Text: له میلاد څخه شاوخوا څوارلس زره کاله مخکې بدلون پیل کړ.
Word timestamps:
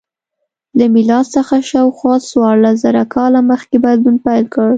له 0.77 0.85
میلاد 0.93 1.25
څخه 1.35 1.55
شاوخوا 1.69 2.13
څوارلس 2.29 2.75
زره 2.85 3.03
کاله 3.15 3.39
مخکې 3.51 3.77
بدلون 3.85 4.15
پیل 4.25 4.45
کړ. 4.53 4.69